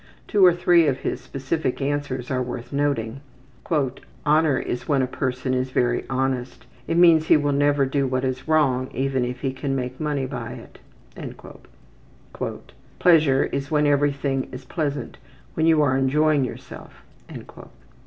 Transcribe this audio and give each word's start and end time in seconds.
Two 0.27 0.43
or 0.43 0.51
three 0.51 0.87
of 0.87 1.01
his 1.01 1.21
specific 1.21 1.79
answers 1.79 2.31
are 2.31 2.41
worth 2.41 2.73
noting: 2.73 3.21
``Honor 3.69 4.59
is 4.59 4.87
when 4.87 5.03
a 5.03 5.05
person 5.05 5.53
is 5.53 5.69
very 5.69 6.05
honest. 6.09 6.65
It 6.87 6.97
means 6.97 7.27
he 7.27 7.37
will 7.37 7.51
never 7.51 7.85
do 7.85 8.07
what 8.07 8.25
is 8.25 8.47
wrong 8.47 8.89
even 8.95 9.23
if 9.23 9.41
he 9.41 9.53
can 9.53 9.75
make 9.75 9.99
money 9.99 10.25
by 10.25 10.53
it.'' 10.53 10.79
``Pleasure 12.99 13.53
is 13.53 13.69
when 13.69 13.85
everything 13.85 14.47
is 14.51 14.65
pleasant, 14.65 15.19
when 15.53 15.67
you 15.67 15.83
are 15.83 15.95
enjoying 15.95 16.45
yourself.'' 16.45 17.03